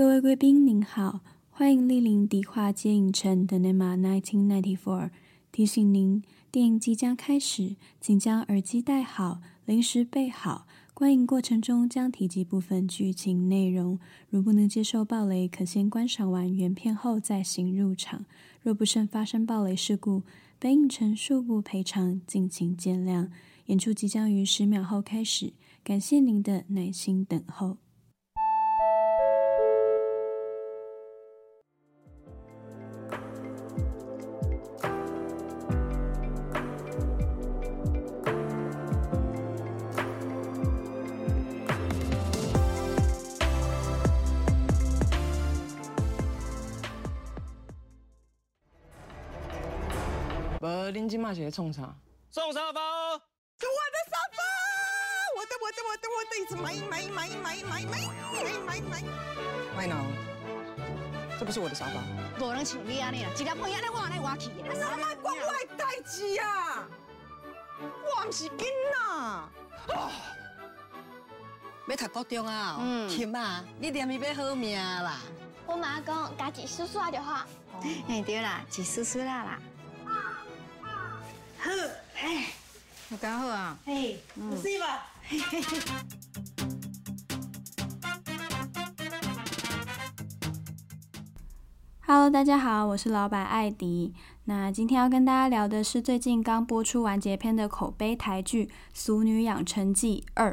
[0.00, 5.10] 各位贵宾您好，欢迎莅临迪化街影城的 Cinema 1994。
[5.52, 10.66] 提醒您，电影即将开始，请将耳机戴好，零食备好。
[10.94, 13.98] 观影过程中将提及部分剧情内容，
[14.30, 18.24] 如不能接受暴雷，可先观赏完原片后再行入场。
[18.62, 20.22] 若不慎发生暴雷事故，
[20.58, 23.28] 本影城恕不赔偿，敬请见谅。
[23.66, 25.52] 演出即将于十秒后开始，
[25.84, 27.76] 感谢您的耐心等候。
[51.10, 51.92] 今嘛是在创啥？
[52.30, 53.20] 送沙发哦！
[53.58, 54.38] 我的沙发，
[55.36, 57.92] 我的我的我的我的，一直买买买买买买
[58.44, 59.02] 买买买。
[59.76, 59.92] 买哪？
[61.36, 62.00] 这不是我的沙发。
[62.38, 64.72] 无人像你安尼啦，一粒破药咧换来我去的。
[64.78, 66.86] 沙发关我的代志啊！
[67.80, 68.60] 我唔是囡
[68.92, 68.98] 仔。
[71.88, 72.76] 要读高中啊？
[72.80, 73.08] 嗯。
[73.08, 75.18] 琴啊，你念伊要好命啦。
[75.66, 77.44] 我妈讲，家己叔叔就好。
[78.08, 79.58] 哎，对啦，是叔叔啦啦。
[81.62, 81.70] 好，
[82.22, 82.46] 哎，
[83.10, 85.12] 我刚好啊，哎，不是吧
[92.06, 94.14] ？Hello，大家好，我是老板艾迪。
[94.44, 100.52] 那今天要跟大家聊的是最近刚播出完结篇的口碑台剧《俗女养成记二》。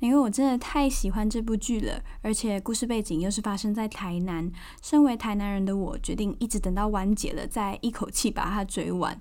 [0.00, 9.18] 因为我真的太喜欢这部剧了，而且故事背景又是发生在台南，身为台南人的我决定一直等到完结了再一口气把它追完。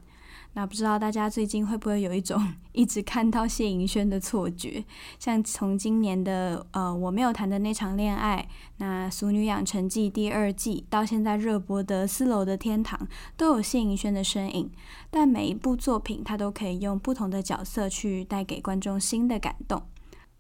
[0.55, 4.85] 那不知道大家最近会不会有一种 一直看到谢盈萱的错觉？
[5.17, 12.99] 像从今年的呃我没有谈的那场恋爱，那《俗女养成记》第二季到现在热播的《四楼的天堂》，
[13.35, 14.71] 都有谢盈萱的身影。
[15.09, 19.81] 但每一部作品，它都可以用不同的角色去带给观众新的感动。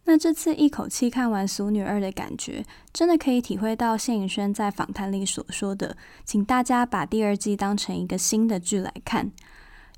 [0.05, 5.95] 那这次一口气看完《俗女二》的感觉，真的可以体会到谢盈轩在访谈里所说的，
[6.25, 9.31] 请大家把第二季当成一个新的剧来看。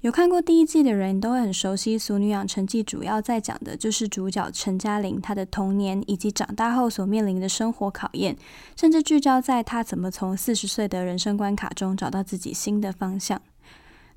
[0.05, 8.37] 有看过第一季的人都会很熟悉《俗女养成记》，主要在讲的就是主角陈嘉玲她的童年以及长大后所面临的生活考验，
[8.75, 13.41] 甚至聚焦在她怎么从四十岁的人生关卡中找到自己新的方向。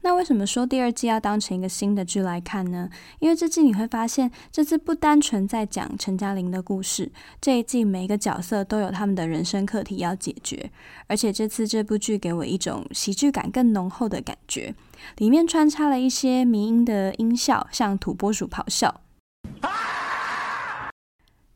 [0.03, 2.91] 那为什么说第二季要当成一个新的剧来看呢？
[3.21, 7.11] 因为这季你会发现，这次不单纯在讲陈嘉玲的故事，
[7.41, 10.71] 这一季每一个角色都有他们的人生课题要解决，
[11.07, 14.75] 而且这次这部剧给我一种喜剧感更浓厚的感觉，
[15.17, 19.01] 里面穿插了一些迷音的音效，像土拨鼠咆哮，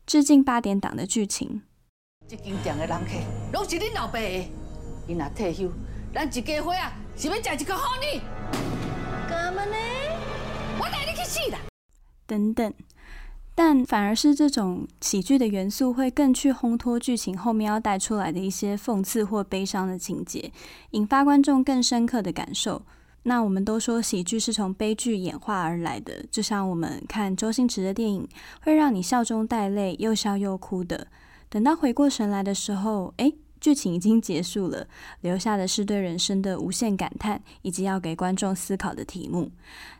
[0.05, 1.61] 致敬八点档的剧情。
[2.27, 3.11] 这间店的人客
[3.51, 4.49] 拢是恁老爸的，
[5.07, 5.71] 伊若退休，
[6.13, 6.93] 咱一家伙啊！
[7.15, 8.21] 是要吃一个好呢？
[9.29, 9.75] 干嘛呢？
[10.79, 11.57] 我带你去死的！
[12.25, 12.73] 等等，
[13.53, 20.51] 但反而是这种喜剧的元素会更去烘托剧情后面要带出来的一些讽刺或悲伤的情节，
[20.91, 22.81] 引发观众更深刻的感受。
[23.23, 28.27] 那我们都说喜剧是从悲剧演化而来的，就像我们看周星驰的电影，
[28.61, 31.07] 会让你笑中带泪，又笑又哭的。
[31.49, 33.33] 等到回过神来的时候，哎。
[33.63, 34.85] 剧情已经结束了，
[35.21, 39.51] 留下的是对人生的无限感叹，以及要给观众思考的题目。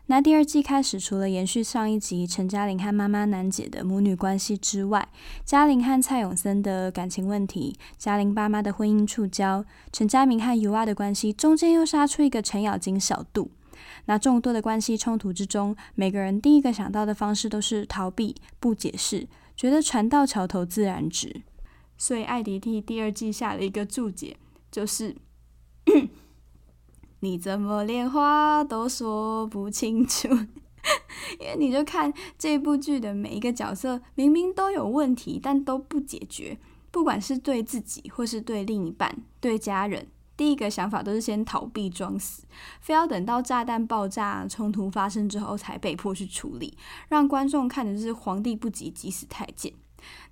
[0.04, 5.08] 那第二季开始，除了延续上一集陈嘉玲和妈妈难解的母女关系之外，
[5.46, 13.50] 嘉玲和蔡永森的感情问题，嘉玲爸妈的婚姻触礁，陈嘉明和尤娃的关系，中间又杀出一个程咬金小杜。
[14.04, 19.26] 那众多的关系冲突之中，每个人第一个想到的方式都是逃避、不解释，
[19.56, 21.40] 觉得船到桥头自然直。
[21.96, 24.36] 所以艾迪替第二季下了一个注解，
[24.70, 25.16] 就是
[27.20, 30.28] 你怎么连话都说不清楚？
[31.40, 36.58] 因为你就看这部剧的每一个角色，明明都有问题，但都不解决。
[36.90, 40.06] 不管是对自己，或是对另一半、对家人，
[40.36, 42.44] 第一个想法都是先逃避、装死，
[42.80, 46.76] 非要等到炸弹爆炸、冲突发生之后才被迫去处理，
[47.08, 49.72] 让观众看的是皇帝不急急死太监。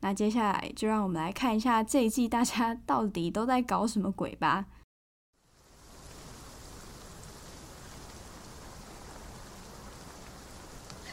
[0.01, 4.67] 那接下来就让我们来看一下这一季大家 到底都在搞什么鬼吧。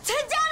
[0.04, 0.49] 成交。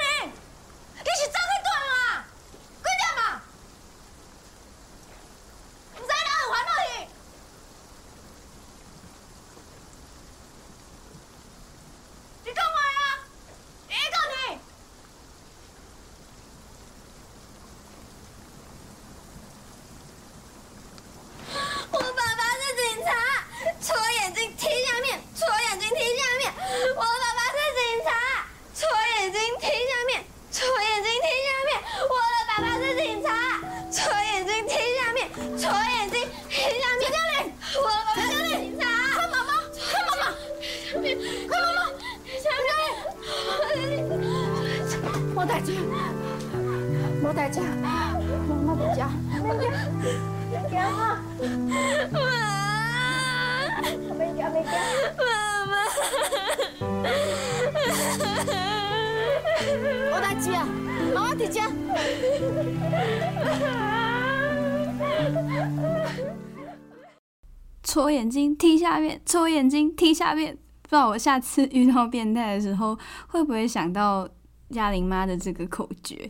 [67.98, 70.56] 戳眼睛，踢下面；戳眼睛，踢下面。
[70.84, 72.96] 不知道我下次遇到变态的时候，
[73.26, 74.30] 会不会想到
[74.70, 76.30] 嘉玲妈的这个口诀？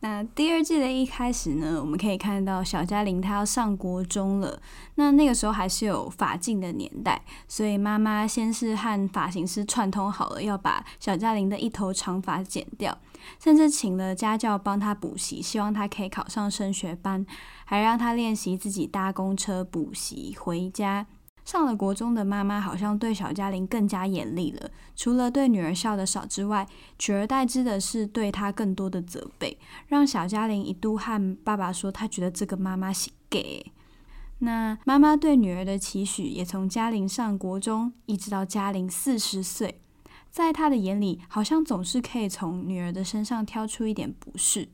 [0.00, 4.60] 那第二季的一开始呢，我们可以看到小嘉玲她要上国中了。
[4.96, 12.96] 那那个时候还是有发禁的年代，所以妈妈先是和发型师串通好了，要把小嘉玲的一头长发剪掉，
[13.38, 17.24] 甚至请了家教帮她补习，希望她可以考上升学班，
[17.64, 21.06] 还让她练习自己搭公车补习回家。
[21.44, 26.66] 上了国中的妈妈好像对小嘉玲更加严厉了，除了对女儿笑得少之外，
[26.98, 33.72] 取而代之的是对她更多的责备，让小嘉玲一度和爸爸说，她觉得这个妈妈是 gay。
[34.40, 39.80] 那妈妈对女儿的期许也从嘉玲上国中一直到嘉玲四十岁，
[40.36, 44.68] 在他的眼里，好像总是可以从女儿的身上挑出一点不是。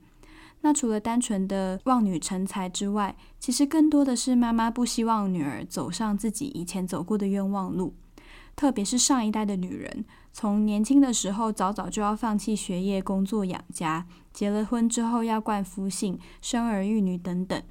[0.62, 7.94] 那除了单纯的望女成才之外，其实更多的是妈妈不希望女儿走上自己以前走过的冤枉路。
[8.56, 17.62] 特别是上一代的女人，从年轻的时候早早就要放弃学业、工作养家，结了婚之后要冠夫姓、生儿育女等等，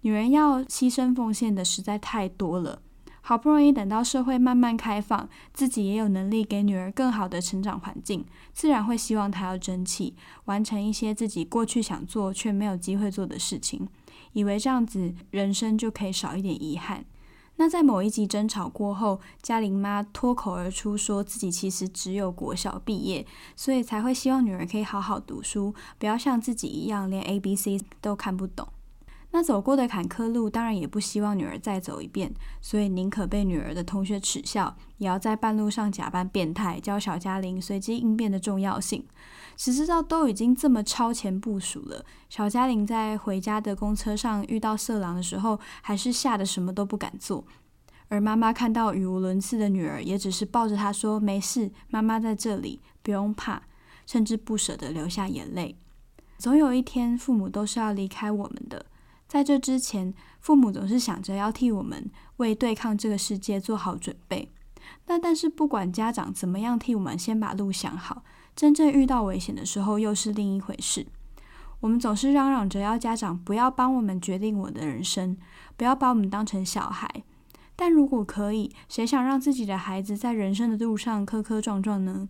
[0.00, 2.80] 女人要牺牲奉献的实在太多了。
[3.28, 10.14] 好不容易等到社会慢慢开放，自己也有能力给女儿更好的成长环境，自然会希望她要争气，
[10.44, 13.88] 完成一些自己过去想做却没有机会做的事情，
[14.34, 17.04] 以为这样子人生就可以少一点遗憾。
[17.56, 23.26] 那在某一集争吵过后，嘉玲妈脱口而出说自己其实只有国小毕业，
[23.56, 28.68] 所以才会希望女儿可以好好读书，不要像自己一样连 A B C 都看不懂。
[29.32, 32.32] 那走过的坎坷路，当然也不希望女儿再走一遍，
[32.62, 39.04] 所以宁可被女儿的同学耻笑，也要在半路上假扮变态，教小嘉玲随机应变的重要性。
[39.56, 47.44] 谁知道都已经这么超前部署了，小嘉玲在回家的公车上遇到色狼的时候，还是吓得什么都不敢做。
[48.08, 53.62] 而妈妈看到语无伦次的女儿，也只是抱着她说：“没事，妈妈在这里，不用怕。”
[54.06, 55.76] 甚至不舍得流下眼泪。
[56.38, 58.86] 总有一天，父母都是要离开我们的。
[59.28, 64.52] 在这之前，父母总是想着要替我们为对抗这个世界做好准备。
[65.06, 68.22] 那但是不管家长怎么样替我们先把路想好，
[68.54, 71.06] 真正遇到危险的时候又是另一回事。
[71.80, 75.36] 我们总是嚷嚷着要家长不要帮我们决定我的人生，
[75.76, 77.24] 不要把我们当成小孩。
[77.74, 82.28] 但如果可以，谁想让自己的孩子在人生的路上磕磕撞撞呢？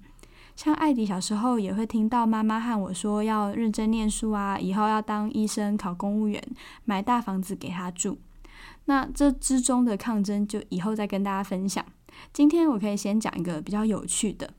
[0.56, 6.43] 像艾迪小时候也会听到妈妈和我说要认真念书啊，以后要当医生、考公务员、
[6.85, 8.19] 买大房子给他住。
[8.86, 11.84] 那这之中的抗争就以后再跟大家分享。
[12.32, 14.51] 今天我可以先讲一个比较有趣的，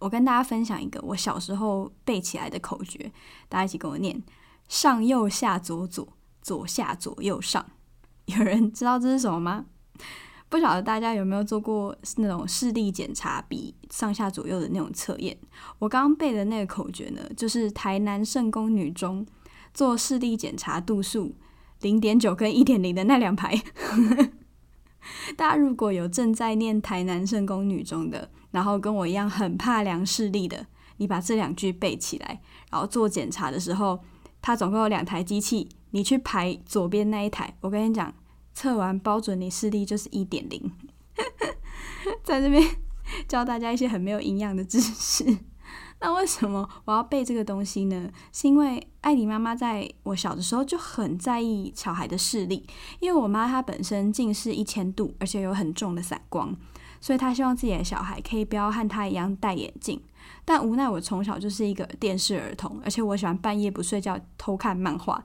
[0.00, 3.12] 我跟大家分享一个我小时候背起来的口诀，
[3.48, 4.20] 大家一起跟我念：
[4.68, 6.08] 上右下左左，
[6.42, 7.64] 左下左右上。
[8.24, 9.66] 有人知道这是什么吗？
[10.50, 15.36] 不晓得大家有没有做过那种视力检查比上下左右的那种测验？
[15.78, 19.26] 我刚刚背的那个口诀呢，就是台南圣公女中
[19.74, 21.34] 做视力检查度数
[21.82, 23.60] 零点九跟一点零的那两排。
[25.36, 32.40] 大家如果有正在念台南圣公女中的，然后跟我一样很怕量视力的，你把这两句背起来，
[32.70, 34.00] 然后做检查的时候，
[34.40, 38.14] 它总共有两台机器，你去排左边那一台，我跟你讲。
[38.58, 40.72] 测完包准你视力就是一点零，
[42.24, 42.60] 在这边
[43.28, 45.24] 教大家一些很没有营养的知识。
[46.00, 48.10] 那为什么我要背这个东西呢？
[48.32, 52.66] 是因为艾迪妈妈在我小的时候就很在意小孩的视力，
[52.98, 56.52] 因为我妈她本身近视一千度，而且有很重的散光，
[57.00, 60.02] 所以她希望自己的小孩可以不要和她一样戴眼镜。
[60.44, 65.22] 但无奈我从小就是一个电视儿童，而且我喜欢半夜不睡觉偷看漫画。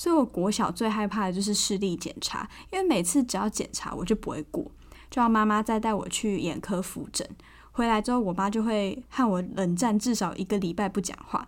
[0.00, 4.64] 所以，我国小最害怕的就是视力检查，因为每次只要检查，我就不会过，
[5.10, 7.28] 就要妈妈再带我去眼科复诊。
[7.72, 11.46] 回来之后，我妈就会和我冷战至少一个礼拜不讲话。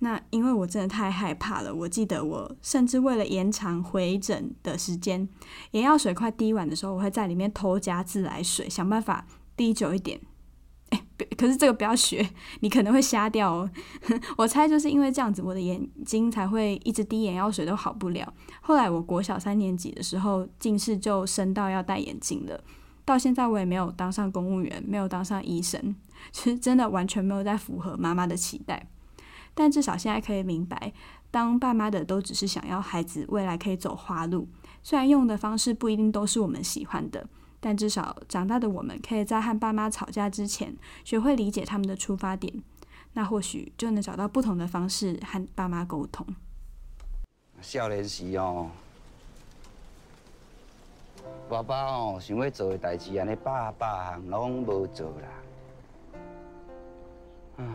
[0.00, 5.26] 那因为我真的太害怕了，我记得我甚至为了延长回诊的时间，
[5.70, 9.26] 眼药水快滴完的时候，我会在里面偷加自来水，想办法
[9.56, 10.20] 滴久一点。
[11.36, 12.28] 可是这个不要学，
[12.60, 13.70] 你可能会瞎掉哦。
[14.38, 18.32] 我猜就是因为这样子，我的眼睛才会一直滴眼药水都好不了。
[18.60, 22.62] 后来我国小三年级的时候，近视就深到要戴眼镜了。
[23.04, 25.94] 到现在我也没有当上公务员，没有当上医生，
[26.30, 28.88] 其 实真的完全没有在符合妈妈的期待。
[29.54, 30.92] 但至少现在可以明白，
[31.30, 34.46] 当爸妈的都只是想要孩子未来可以走花路，
[34.82, 37.26] 虽然用的方式不一定都是我们喜欢的，
[37.60, 42.62] 但至少长大的我们可以在和爸妈吵架之前，学会理解他们的出发点，
[43.14, 46.26] 那或许就能找到不同的方式和爸妈沟通。
[47.60, 48.68] 少年时哦，
[51.48, 55.28] 爸爸哦想要做的代志，安尼百百项拢无做啦。
[57.56, 57.74] 啊，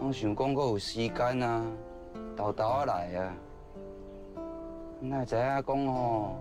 [0.00, 1.64] 拢想讲阁有时间啊，
[2.36, 3.34] 豆豆啊来啊，
[5.00, 6.36] 哪会知影讲哦，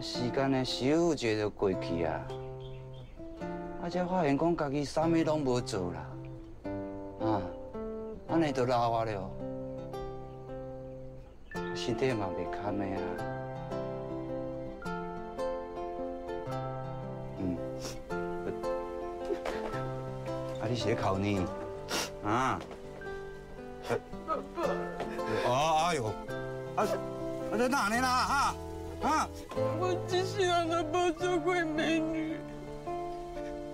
[0.00, 2.26] 时间呢咻一下就过去啊，
[3.82, 6.06] 啊，才发现讲家己啥物拢无做啦，
[7.20, 7.42] 啊，
[8.28, 9.30] 安尼就老啊了。
[11.74, 12.98] 身体嘛袂堪的啊，
[17.38, 17.56] 嗯，
[20.60, 21.46] 啊，你是咧哭呢？
[22.24, 22.58] 啊？
[24.26, 24.62] 爸爸。
[25.46, 26.06] 哦，哎呦，
[26.76, 26.84] 啊，
[27.52, 28.08] 啊，在哪呢啦？
[28.08, 28.54] 啊？
[29.04, 29.28] 啊？
[29.78, 32.36] 我只是让他抱做过美女，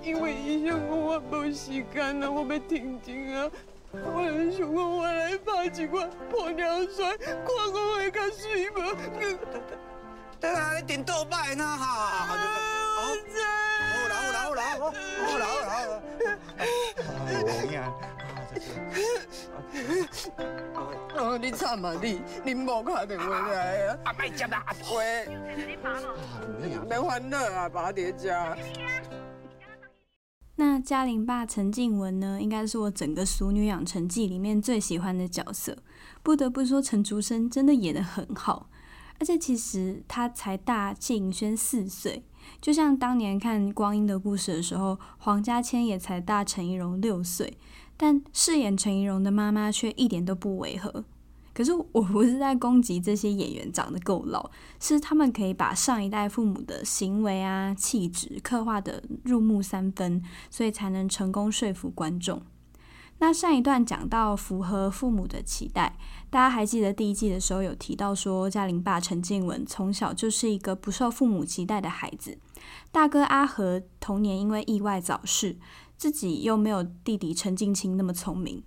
[0.03, 3.49] 因为医生讲我没时间了，我被停经啊。
[3.93, 8.75] 我很想讲我来拍一款玻尿酸，看我会较水无？
[10.41, 11.65] 等下你点倒摆呢？
[11.65, 12.60] 哈！
[21.17, 22.21] 哦，你惨嘛你？
[22.45, 23.99] 你冇打电话来啊？
[24.05, 25.29] 阿麦接啦，阿喂。
[26.89, 28.57] 没欢乐啊，爸爹家。
[30.57, 35.77] 那嘉玲爸陈静文呢，应该是我整个《熟女养成记》里面最喜欢的角色。
[36.23, 38.69] 不得不说，陈竹生真的演得很好，
[39.19, 42.25] 而且其实他才大谢颖轩四岁，
[42.61, 47.57] 就像当年看《光阴的故事》的时候，黄嘉千也才大陈怡蓉六岁，
[48.03, 51.05] 但饰演陈怡蓉的妈妈却一点都不违和。
[51.53, 62.41] 可是我不是在攻击这些演员长得够老，是他们可以把上一代父母的行为啊、气质刻画得入木三分，所以才能成功说服观众。
[63.19, 65.99] 那上一段讲到符合父母的期待，
[66.31, 72.39] 大家还记得第一季的时候有提到说，嘉玲爸陈静文从小就是一个不受父母期待的孩子，
[72.91, 75.59] 大哥阿和童年因为意外早逝，
[76.01, 78.63] 自己又没有弟弟陈静清那么聪明。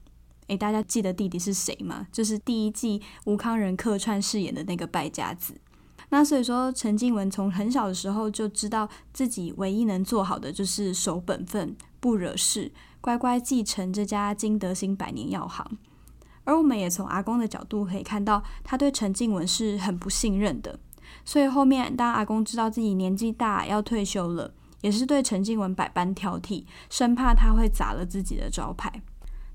[0.45, 2.05] 诶，大家记得弟弟是谁吗？
[2.11, 5.59] 就是第一季吴康仁客串饰演的那个败家子。
[6.09, 12.71] 那所以说，陈静文从很小的时候就知道自己唯一能做好的就是守本分、不惹事，
[13.01, 15.79] 乖乖继承这家金德兴百年药行。
[16.43, 20.79] 而我们也从阿公的角度可以看到，他对陈静文是很不信任的。
[21.25, 29.01] 所以后面当阿公知道自己年纪大要退休了，也是对陈静文百般挑剔，生怕他会砸了自己的招牌。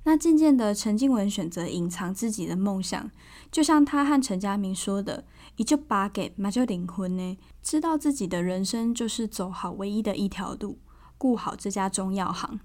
[0.04, 3.10] 那渐渐的，陈静文选择隐藏自己的梦想，
[3.52, 5.24] 就像他和陈家明说的
[5.56, 10.78] ：“一就八给，那就灵魂呢。”知道自己的人生就是走好唯一的一条路，
[11.18, 12.58] 顾好这家中药行。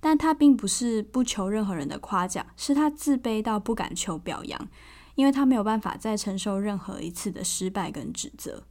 [0.00, 4.68] 但他并不是不求任何人的夸奖，是他自卑到不敢求表扬，
[5.16, 8.62] 因为他没有办法再承受任何一次的失败跟指责。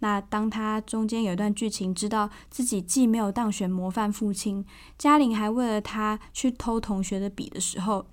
[0.00, 4.64] 那当他中间有一段剧情，知道自己既没有当选模范父亲，
[4.96, 8.06] 嘉玲还为了他去偷同学的笔的时候，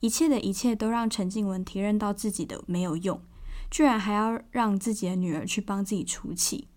[0.00, 3.20] 一切的一切都让陈静文体认到自己的没有用，
[3.70, 6.68] 居然还要让自己的女儿去帮自己出气。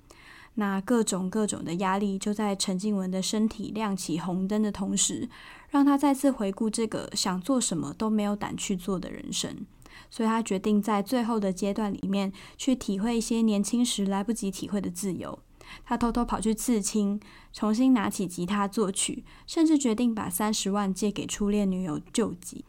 [0.58, 5.30] 那各种各种的压力就在陈静文的身体亮起红灯的同时，
[5.70, 9.66] 让他再次回顾这个想做什么都没有胆去做的人生。
[10.10, 15.40] 所以他决定在最后的阶段里面去体会一些年轻时来不及体会的自由。
[15.84, 17.20] 他偷偷跑去刺青，
[17.52, 22.64] 重新拿起吉他作曲，甚至决定把三十万借给初恋女友救急。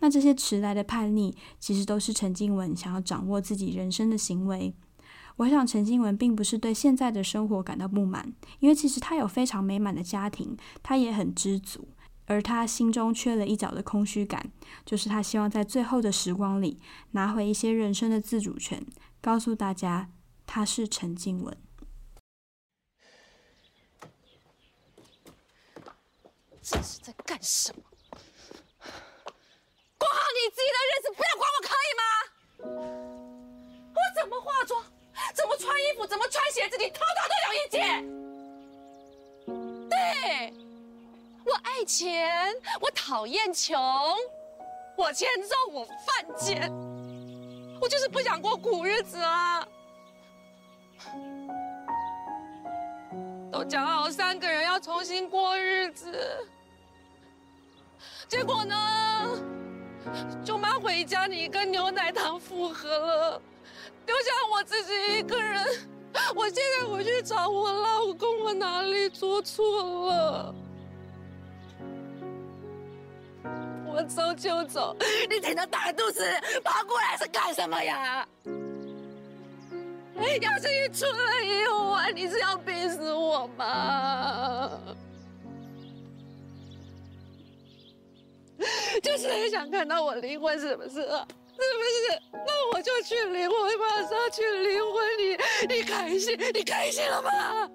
[0.00, 4.72] 那这些迟来的叛逆，其实都是陈静文想要掌握自己人生的行为。
[5.36, 11.86] 我想陈静文并不是对现在的生活感到不满，因为其实他有非常美满的家庭，他也很知足。
[12.28, 14.52] 而他心中缺了一角的空虚感，
[14.84, 16.78] 就是他希望在最后的时光里
[17.12, 18.86] 拿回一些人生的自主权，
[19.22, 20.10] 告诉大家
[20.46, 21.56] 他是陈静文。
[26.60, 27.82] 这是在干什么？
[29.96, 32.02] 过好你自己的日子，不要管我，可以吗？
[33.94, 34.84] 我怎么化妆，
[35.34, 38.27] 怎么穿衣服，怎么穿鞋子，你通通都有意见。
[41.68, 42.32] 爱钱，
[42.80, 43.78] 我讨厌穷，
[44.96, 46.72] 我欠揍，我犯贱，
[47.78, 49.68] 我就是不想过苦日子啊！
[53.52, 56.46] 都讲好三个人要重新过日子，
[58.26, 58.76] 结果呢？
[60.42, 63.42] 舅妈回家，你跟牛奶糖复合了，
[64.06, 65.64] 丢下我自己一个人。
[66.34, 70.54] 我现在回去找我老公，我哪里做错了？
[73.98, 74.96] 我走就走，
[75.28, 76.24] 你挺着大肚子
[76.62, 78.24] 跑过来是干什么呀？
[80.40, 84.70] 要是你出了意外，你是要逼死我吗？
[89.02, 90.90] 就是很想看到我离婚，是不是？
[90.90, 92.22] 是不是？
[92.32, 94.94] 那我就去离婚，马上去离婚。
[95.18, 96.38] 你你开心？
[96.54, 97.68] 你开心了吗？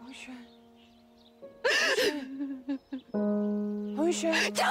[0.00, 0.34] 王轩，
[4.14, 4.62] 红轩，救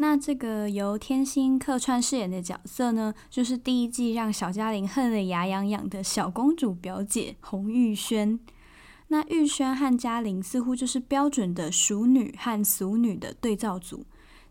[0.00, 8.38] 那这个由天心客串饰演的角色呢，就是第一季让小嘉玲恨得牙痒痒的小公主表姐洪玉轩。
[9.08, 14.06] 那玉轩和嘉玲似乎就是标准的淑女和俗女的对照组，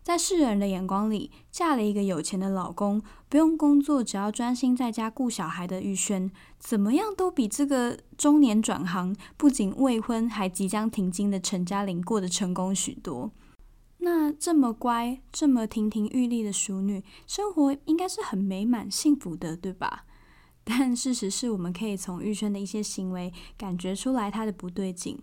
[0.08, 13.30] 在世人的眼光里，嫁了一个有钱的老公，不用工作，只要专心在家顾小孩的玉轩，怎么样都比这个中年转行、不仅未婚还即将停经的陈嘉玲过得成功许多。
[13.98, 20.06] 那这么乖、这么亭亭玉立的淑女，生活应该是很美满、幸福的，对吧？
[20.64, 25.18] 但事实是，我们可以从玉轩的一些行为感觉出来他的不对劲。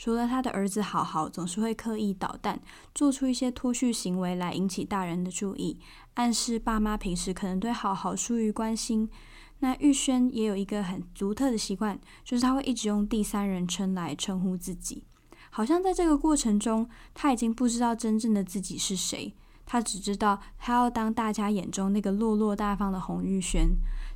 [0.00, 2.58] 除了他的儿子好好总是会刻意捣蛋，
[2.94, 5.78] 做出一些脱序行为来引起大人的注意，
[6.14, 9.10] 暗示爸妈平时可能对好好疏于关心。
[9.58, 15.04] 那玉轩也有一个很独特的习惯，就是他会一直用第三人称来称呼自己，
[15.50, 19.34] 好像在这个过程中他已经不知道真正的自己是谁，
[19.66, 23.68] 他只知道他要当大家眼中那个落落大方的洪玉轩。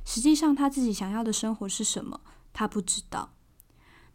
[0.03, 2.21] 实际上，他自己想要的生活是什么？
[2.51, 3.29] 他不知道。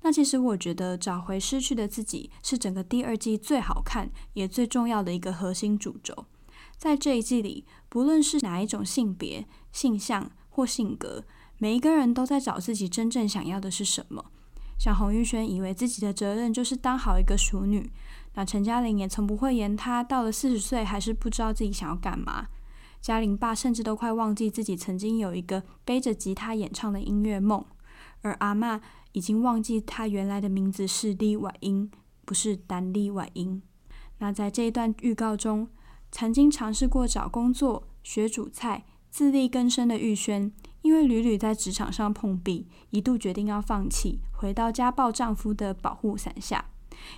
[0.02, 6.26] 那其实我觉得，找回失去的自己是整个第二季最好看也最重要的一个核心主轴。
[6.76, 11.24] 在这一季里，不论是哪一种性别、性向或性格，
[11.58, 14.24] 每一个人都在找自己真正想要的是什么。
[14.78, 17.92] 像洪玉轩以为自己的责任就是当好一个淑女，
[18.32, 22.46] 那陈嘉玲也从不会言他到了四十岁还是不知道自己想要干嘛。
[23.02, 27.62] 嘉玲爸甚至都快忘记自己曾经有一个背着吉他演唱的音乐梦，
[28.22, 28.80] 而阿嬷
[29.12, 31.90] 已经忘记他原来的名字是李婉英，
[32.24, 33.60] 不是单李婉英。
[34.18, 35.68] 那在这一段预告中，
[36.12, 46.66] 曾经尝试过找工作、学煮菜、自力更生的玉轩，因为屡屡在职场上碰壁，一度决定要放弃，回到家暴丈夫的保护伞下，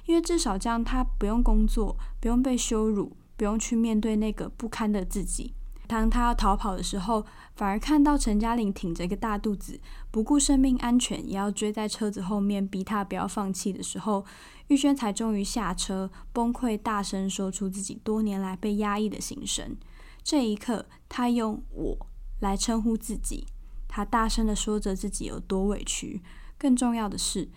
[0.06, 5.54] 因为至少这样他不用工作，不用被羞辱，不用去面对那个不堪的自己。
[5.92, 7.24] 当他要逃跑的时候，
[7.54, 9.78] 反而看到陈嘉玲挺着一个大肚子，
[10.10, 14.24] 不顾生命安全，也要追在车子后面逼他不要放弃的时候，
[14.68, 19.76] 玉轩才终于下车，崩溃大声说出自己多年来被压抑的心声。
[20.24, 22.06] 这一刻，他用“我”
[22.40, 23.46] 来称呼自己，
[23.86, 26.22] 他大声地说着自己有多委屈，
[26.58, 27.50] 更重要的是，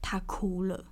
[0.00, 0.86] 他哭了。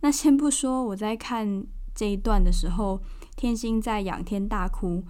[0.00, 3.02] 那先不说我在看这一段的时候，
[3.36, 5.04] 天心在仰天大哭。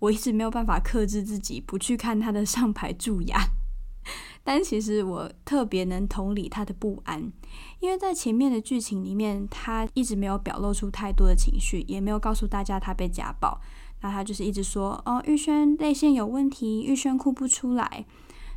[0.00, 3.38] 我一直没有办法克制自己不去看他的上排蛀牙，
[4.42, 7.32] 但其实我特别能同理他的不安，
[7.78, 13.60] 因为在前面的剧情里面，他一直没有表露出太多的情绪，也没有告诉大家他被家暴，
[14.00, 18.06] 那他就是一直说哦，玉轩泪腺有问题，玉轩哭不出来。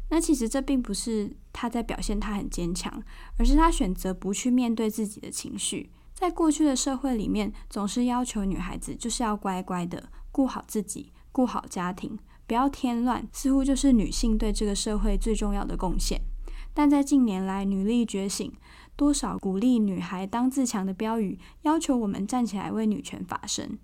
[0.09, 3.01] 那其实这并不是他在表现他很坚强，
[3.37, 5.89] 而是他选择不去面对自己的情绪。
[6.13, 11.11] 在过去的社会里面，总是要求女孩子就是要乖乖的顾好自己。
[11.33, 12.17] 顾好家庭，
[12.47, 16.21] 不要添乱，似乎就是女性对这个社会最重要的贡献。
[16.73, 18.53] 但在近年来，女力觉醒，
[18.95, 23.77] 多少鼓励女孩当自强的标语，要求我们站起来为女权发声。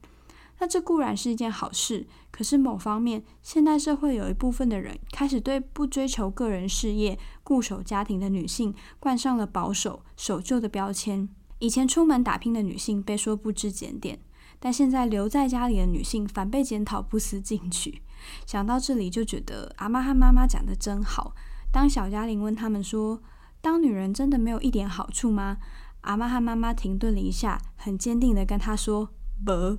[0.60, 11.30] 那这固然是一件好事，可是某方面，现代社会有一部分的人开始对不追求个人事业、固守家庭的女性冠上了保守、守旧的标签。
[11.60, 14.20] 以前出门打拼的女性被说不知检点，
[14.60, 18.02] 但现在留在家里的女性反被检讨不思进取。
[18.46, 21.34] 想到这里，就觉得阿妈和妈妈讲的真好。
[21.72, 23.22] 当小嘉玲问他们说
[23.62, 25.58] ：“当女人真的没有一点好处吗？”
[26.02, 29.10] 阿妈和妈妈停顿了一下，很坚定地跟她说
[29.46, 29.78] ：“不。”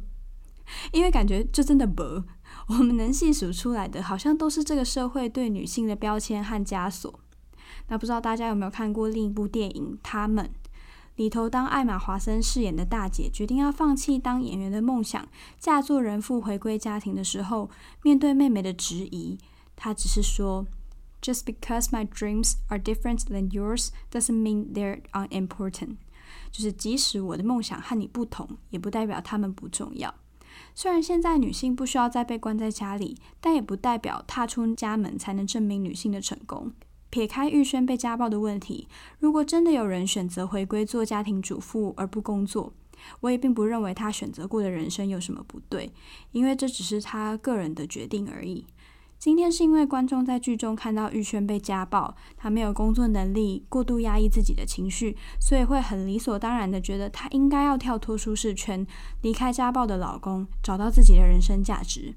[0.92, 2.02] 因为感觉就真的不，
[2.68, 7.20] 我们能细数出来的，好像都是这个社会对女性的标签和枷锁。
[7.88, 10.46] 那不知道大家有没有看过另一部电影《她们》
[11.16, 17.68] 里头，当艾玛·华森饰演的大姐决定要放弃当演员的梦想，嫁作人妇回归家庭的时候，
[18.02, 19.38] 面对妹妹的质疑，
[19.76, 20.66] 她只是说
[21.20, 25.96] ：“Just because my dreams are different than yours doesn't mean they're unimportant。”
[26.50, 30.14] 就是即使我的梦想和你不同，也不代表他们不重要。
[30.74, 36.72] 虽然现在女性不需要再被关在家里，但也不代表踏出家门才能证明女性的成功。
[37.10, 42.72] 撇开玉轩被家暴的问题，如果真的有人选择回归做家庭主妇而不工作，
[43.20, 45.92] 我也并不认为他选择过的人生有什么不对，
[46.32, 48.64] 因为这只是他个人的决定而已。
[49.18, 58.86] 今天是因为观众在剧中看到玉轩被家暴，他没有工作能力，过度压抑自己的情绪，所以会很理所当然的觉得他应该要跳脱舒适圈，
[59.20, 62.14] 离开家暴的老公，找到自己的人生价值。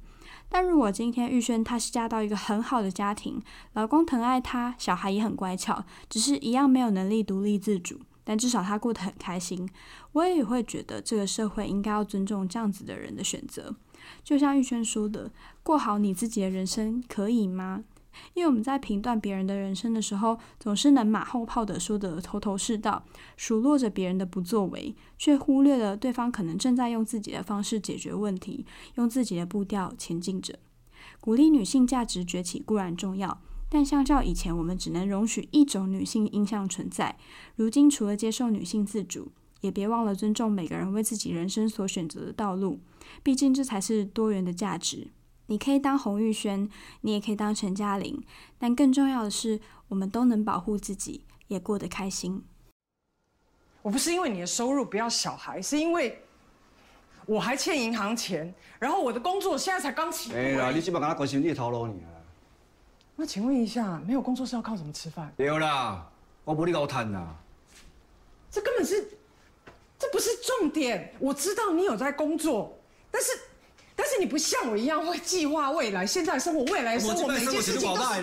[0.53, 3.41] 但如果今天玉轩她是嫁到一个很好的家庭，
[3.73, 9.67] 老公疼爱她，小孩也很乖巧，只是一样没有能力独立自主，但至少她过得很开心，
[10.11, 13.75] 我也会觉得这个社会应该要尊重这样子的人的选择。
[14.23, 15.31] 就像玉轩说的，
[15.63, 17.83] 过好你自己的人生可以吗？
[18.33, 23.03] 因为我们在评断别人的人生的时候，总是能马后炮的说得头头是道，
[23.37, 30.59] 数落着别人的不作为，却忽略了对方可能正在用自己的方式解决问题，用自己的步调前进着。
[31.19, 37.17] 鼓励女性价值崛起固然重要，但相较以前，我们只能容许一种女性印象存在。
[37.55, 42.79] 如今，除了接受女性自主，也别忘了尊重每个人为自己人生所选择的道路。
[43.21, 45.07] 毕竟这才是多元的价值。
[45.53, 46.67] 你可以当洪玉轩，
[47.01, 48.19] 你也可以当陈嘉玲，
[48.57, 52.43] 但更重要的是，我们都能保护自己，也过得开心。
[53.83, 56.19] 我不是因为你的收入不要小孩，是因为
[57.27, 60.35] 我还欠银行钱，然后我的工作现在才刚起步。
[60.35, 61.93] 哎呀，你起码跟他关心你的头路呢。
[63.15, 65.31] 那请问一下，没有工作是要靠什么吃饭？
[65.37, 66.09] 对啦，
[66.43, 67.35] 我不你搞贪呐。
[68.49, 69.07] 这根本是，
[69.99, 71.13] 这不是重点。
[71.19, 72.75] 我知道你有在工作。
[73.11, 73.43] 但是，但
[74.13, 78.21] 是你不像我一样会计划未来，现在生活、未来生活，每件事情都是。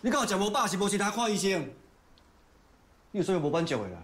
[0.00, 1.70] 你刚好讲无饱，是无其他看医生。
[3.10, 3.98] 你有说有无办照的啦？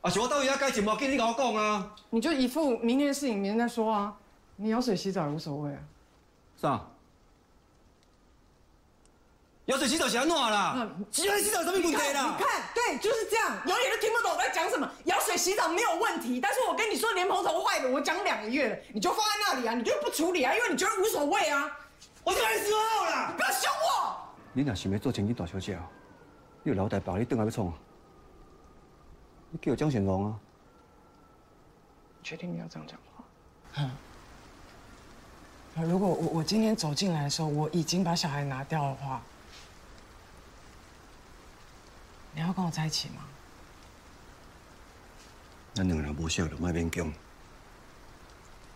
[0.00, 1.94] 啊，是我到底要改节目，跟你跟我讲啊。
[2.10, 4.16] 你就一副明天的事情明天再说啊。
[4.56, 5.80] 你舀水洗澡也无所谓啊。
[6.56, 6.86] 啥？
[9.66, 10.88] 舀水洗澡是安怎啦？
[11.10, 12.36] 舀水洗澡有什么问题啦？
[12.38, 14.88] 你看，对，就是这样，有点都听不懂我在讲什么。
[15.04, 21.68] 舀水洗澡没有问题，但是我跟你说莲蓬头坏了，我讲两个月了，你就放在那里啊，你就不处理啊，因为你觉得无所谓啊。
[22.22, 24.16] 我跟你说好了，你不要凶我。
[24.52, 25.76] 你若想要做正经大小姐，
[26.62, 27.74] 你有老大把你等下要创啊？
[29.50, 30.34] 你叫江显龙啊？
[32.22, 33.24] 确定你要这样讲话？
[33.78, 33.90] 嗯。
[35.88, 39.20] 如果我我今天走进来的时候，我已经把小孩拿掉的话。
[42.36, 43.24] 你要跟我在一起吗？
[45.72, 47.10] 咱两个人不熟，就莫勉强。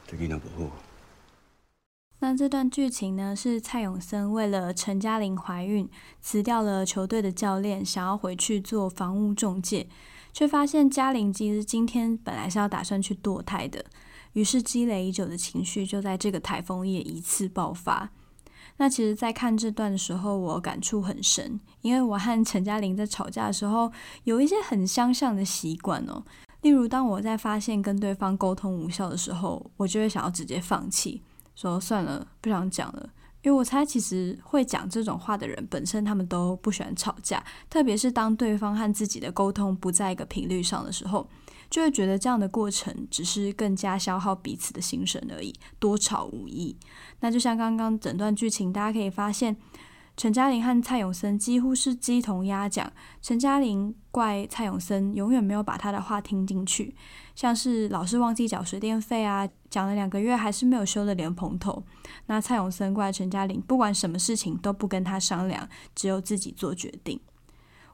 [0.07, 0.70] 这囡仔不好。
[2.20, 5.87] 那这段剧情呢，是蔡永森为了陈嘉玲怀孕，
[6.23, 9.87] 辞掉了球队的教练，想要回去做房屋中介，
[10.33, 13.85] 却发现嘉玲其实今天本来是要打算去堕胎的，
[14.33, 18.11] 于是积累已久的情绪就在这个台风夜一次爆发。
[18.81, 23.93] 那其实，在看这段的时候，我感触很深，因为我和陈嘉玲在吵架的时候，
[24.25, 26.25] 有一些很相像的习惯哦。
[26.62, 31.23] 例如，当我在发现跟对方沟通无效的时候，我就会想要直接放弃，
[31.55, 33.11] 说算了，不想讲了。
[33.43, 41.29] 因为我猜，其实会讲这种话的人，本身他们都不喜欢吵架，特别是当对方和自己的沟通不在一个频率上的时候。
[41.70, 46.76] 就会觉得这样的过程只是更加消耗彼此的心神而已，多吵无益。
[47.20, 49.56] 那就像刚刚整段剧情，大家可以发现，
[50.16, 52.92] 陈嘉玲和蔡永森几乎是鸡同鸭讲。
[53.22, 56.94] 陈嘉玲怪蔡永森永远没有把他的话听进去，
[57.35, 61.85] 像是老是忘记缴水电费啊，讲了两个月还是没有修的莲蓬头。
[62.26, 67.20] 那蔡永森怪陈嘉玲不管什么事情都不跟他商量，只有自己做决定。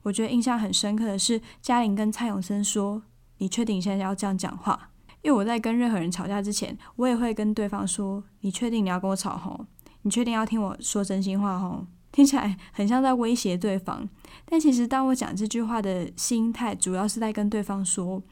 [0.02, 3.02] 我觉得印象很深刻的是，嘉玲跟蔡永森说
[3.38, 4.90] ：“你确定你现在要这样讲话？”
[5.22, 9.66] 因为我在跟任何人吵架之前，我也会跟对方说：“你确定你要跟我吵吼？
[10.02, 14.08] 你确定要听我说真心话吼？” 听起来很像在威胁对方，
[14.46, 18.22] 但其实当我讲这句话的心态，主要是在跟对方说：“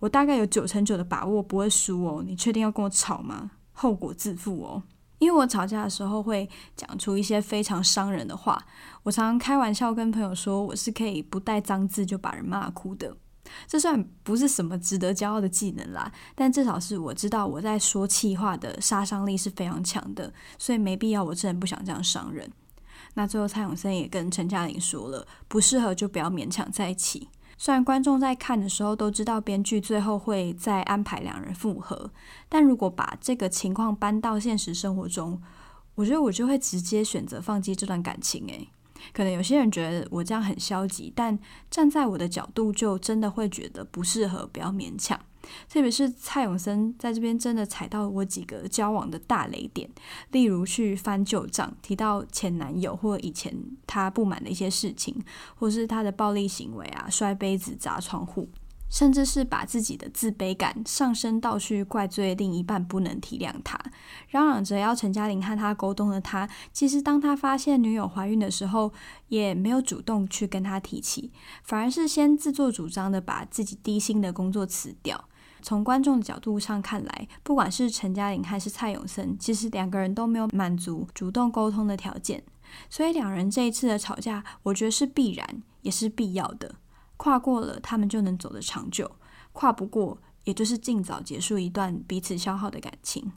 [0.00, 3.50] 我大概有九成九的把握不会输哦，你确定要跟我吵吗？
[3.72, 4.82] 后果自负哦。”
[5.18, 8.62] 因为我吵架的时候会讲出一些非常伤人的话，
[9.02, 13.16] 我常常开玩笑跟朋友说，我是可以不带脏字就把人骂哭的。
[13.66, 22.50] 这算不是什么值得骄傲的技能啦，但至少是我知道我在说气话的杀伤力是非常强的，所以没必要，我真的不想这样伤人。
[23.14, 27.28] 那最后蔡永森也跟陈嘉玲说了，不适合就不要勉强在一起。
[27.58, 32.10] 虽然观众在看的时候都知道编剧最后会再安排两人复合，
[32.50, 35.40] 但如果把这个情况搬到现实生活中，
[35.94, 38.46] 我觉得我就会直接选择放弃这段感情。
[38.48, 38.68] 诶，
[39.12, 41.38] 可能有些人觉得我这样很消极，但
[41.70, 45.18] 站在我的角度，就真的会觉得不适合，不要勉强。
[45.68, 49.88] 特别是蔡永森在这边真的踩到我几个交往的大雷点，
[50.32, 53.56] 例如去翻旧账，提到前男友或以前
[53.86, 55.14] 他不满的一些事情，
[55.54, 58.48] 或是他的暴力行为啊，摔杯子、砸窗户，
[58.88, 63.78] 甚至是把自己的自卑感上升到去怪罪另一半不能体谅他，
[64.28, 68.92] 嚷嚷着要陈嘉玲和他沟通的他，其实当他发现女友怀孕的时候，
[69.28, 75.28] 也没有主动去跟他提起，反而是先自作主张的把自己低薪的工作辞掉。
[75.62, 82.44] 从观众的角度上看来，不管是陈嘉玲还是蔡永森，其实两个人都没有满足主动沟通的条件，
[82.88, 86.76] 所以两人这一次的吵架，我觉得是必然，也是必要的。
[87.16, 89.06] 跨过了，他们就能走得长久；
[89.52, 93.32] 跨不过，也就是尽早结束一段彼此消耗的感情。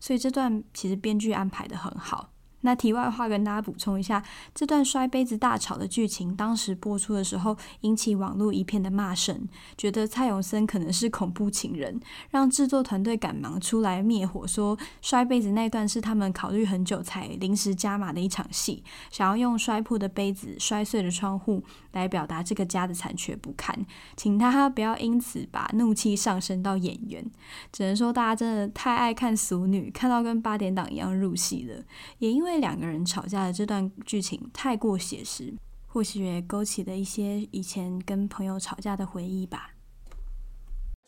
[0.00, 2.31] 所以这段其实编剧安排的很好。
[2.62, 4.22] 那题外话跟大家补充一下，
[4.54, 23.84] 这段摔杯子大吵的剧情，当时播出的时候引起网络一片的骂声，觉得蔡永森可能是恐怖情人，让制作团队赶忙出来灭火，说摔杯子那段是他们考虑很久才临时加码的一场戏，想要用摔破的杯子、摔碎的窗户来表达这个家的残缺不堪，
[24.16, 27.28] 请他不要因此把怒气上升到演员。
[27.72, 31.82] 只能说大家真的太爱看俗女，看到跟八点档一样入戏了，
[32.18, 32.51] 也因为。
[32.52, 35.54] 因为两个人吵架的这段剧情太过写实，
[35.86, 39.70] 或许也勾起了一些以前跟朋友吵架的回忆吧。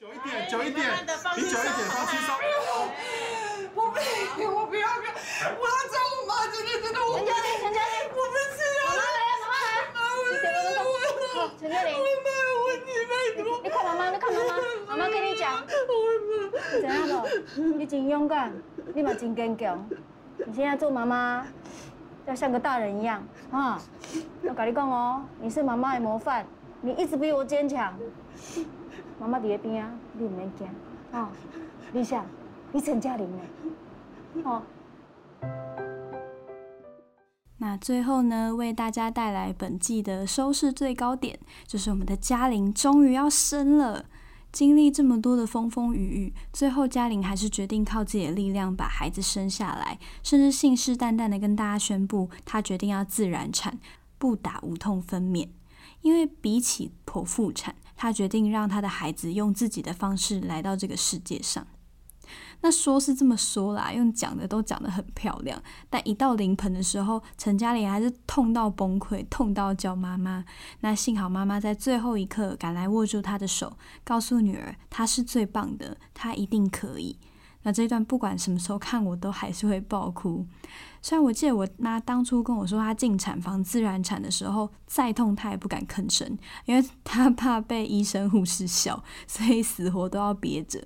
[0.00, 0.90] 久一点，久一点，
[1.36, 2.34] 你久一点，放轻松。
[3.74, 3.98] 我不
[4.40, 5.12] 行，我不要，不要，
[5.60, 7.18] 我要找我妈，真的，真的，我。
[7.18, 8.88] 陈嘉玲，陈嘉玲，我不是啊。
[8.88, 9.84] 妈妈来，妈妈来。
[9.84, 11.92] 妈妈，陈嘉玲。
[11.92, 13.12] 我妈有问题，拜
[13.44, 13.60] 托。
[13.62, 14.48] 你看妈妈，你看妈妈，
[14.88, 15.62] 妈妈跟你讲。
[16.80, 17.28] 怎样了？
[17.76, 18.50] 你真勇敢，
[18.94, 19.86] 你嘛真坚强。
[20.46, 21.46] 你现在做妈妈，
[22.26, 23.80] 要像个大人一样啊！
[24.42, 26.44] 我跟你讲哦，你是妈妈的模范，
[26.80, 27.94] 你一直比我坚强。
[29.18, 30.66] 妈妈在边啊，你唔免惊
[31.12, 31.30] 啊！
[31.92, 32.24] 丽夏，
[32.72, 33.42] 你陈嘉玲呢？
[34.44, 34.62] 哦。
[37.58, 44.04] 那最后呢，为大家带来本季的收视最高点，就是我们的嘉玲终于要生了。
[44.54, 53.80] 经历这么多的风风雨雨，最后嘉玲还是决定靠自己的力量把孩子生下来，甚至信誓旦旦的跟大家宣布，她决定要自然产，
[54.16, 55.48] 不打无痛分娩，
[56.02, 61.66] 因为比起剖腹产，她决定让她的孩子用自己的方式来到这个世界上。
[62.64, 70.42] 那说是这么说啦，用讲的都讲得很漂亮，但一到临盆的时候，陈嘉玲还是痛到崩溃，痛到叫妈妈。
[70.80, 77.18] 那幸好妈妈在最后一刻赶来握住她的手，告诉女儿她是最棒的，她一定可以。
[77.64, 80.46] 那这段不管什么时候看，我都还是会爆哭。
[81.02, 90.82] 虽然我记得我妈当初跟我说她进产房自然产的时候，再痛她也不敢吭声，因为她怕被医生护士笑，所以死活都要憋着。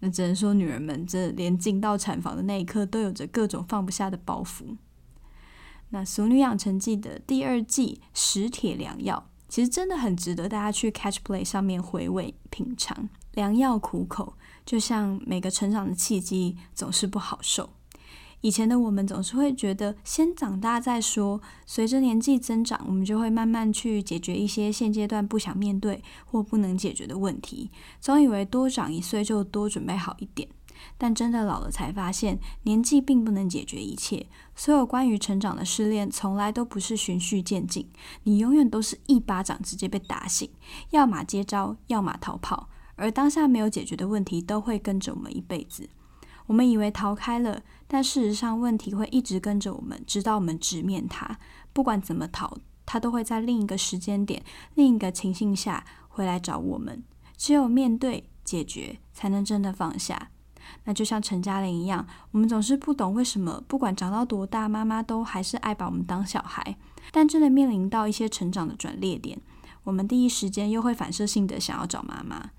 [0.00, 4.76] 那只能说，女人们这连进到产房的那一刻，都有着各种放不下的包袱。
[5.90, 13.08] 那《俗女养成记》的第二季《食铁良药》，其实真的很值得大家去 Catch Play 上面回味品尝。
[13.32, 17.70] 良药苦口，就像每个成长的契机，总是不好受。
[18.42, 30.48] 以前的我们总是会觉得先长大再说，随着年纪增长，我们就会慢慢去解决一些现阶段不想面对或不能解决的问题，总以为多长一岁就多准备好一点。
[30.96, 34.26] 但真的老了才发现，年纪并不能解决一切。
[34.54, 37.86] 所有关于成长的试炼，从来都不是循序渐进，
[38.22, 40.48] 你永远都是一巴掌直接被打醒，
[40.88, 45.90] 要么接招，要么逃跑，而当下没有解决的问题，都会跟着我们一辈子。
[46.50, 51.38] 我们以为逃开了，但事实上问题会一直跟着我们，直到我们直面它。
[51.72, 54.42] 不管怎么逃，它都会在另一个时间点、
[54.74, 57.04] 另一个情境下回来找我们。
[57.36, 60.30] 只有面对、解决，才能真的放下。
[60.86, 66.76] 那就像陈嘉玲一样，我们总是不懂为什么，不管长到多大，妈妈都还是爱把我们当小孩。
[67.12, 69.40] 但真的面临到一些成长的转捩点，
[69.84, 72.50] 我们第一时间又会反射性的想要找妈妈。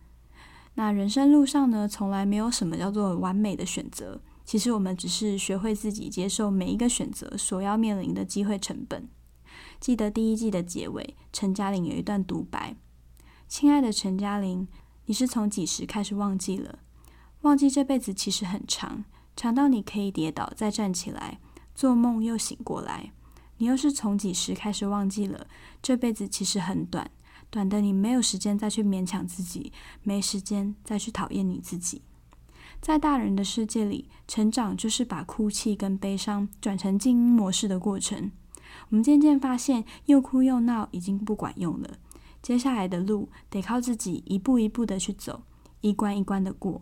[0.75, 4.21] 那人生路上呢，从来没有什么叫做完美的选择。
[4.43, 9.07] 其实我们只是学会自己接受每一个选择所要面临的机会成本。
[9.79, 12.75] 记得第一季的结尾，陈嘉玲有一段独白
[13.47, 14.67] ：“亲爱的陈嘉玲，
[15.05, 16.79] 你是从几时开始忘记了？
[17.41, 19.05] 忘记这辈子其实很长，
[19.35, 21.39] 长到你可以跌倒再站起来，
[21.73, 23.11] 做梦又醒过来。
[23.57, 25.47] 你又是从几时开始忘记了？
[25.81, 27.09] 这辈子其实很短，
[27.51, 32.01] 短的你没有时间再去勉强自己，没时间再去讨厌你自己。”
[32.81, 38.31] 在大人的世界里，成长就是把哭泣跟悲伤转成静音模式的过程。
[38.89, 41.99] 我们渐渐发现，又哭又闹已经不管用了。
[42.41, 45.43] 接下来的路得靠自己一步一步的去走，
[45.81, 46.81] 一关一关的过。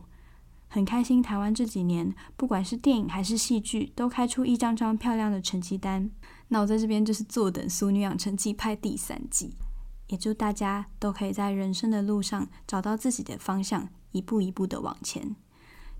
[0.69, 6.09] 很开心，台湾这几年不管是电影还是戏剧，都开出一张张漂亮的成绩单。
[6.47, 9.53] 那我在这边就是坐等《俗女养成记》拍第三季，
[10.09, 15.35] 也祝大家都可以在人生的路上找到自己的方向，一步一步的往前。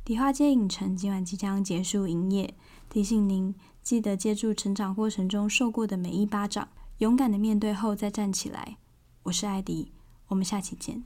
[0.04, 2.56] 迪化街影城今晚即将结束营业，
[2.89, 8.78] 提醒您记得借助成长过程中受过的每一巴掌，勇敢的面对后再站起来。
[9.24, 9.91] 我是艾迪，
[10.28, 11.04] 我们下期见。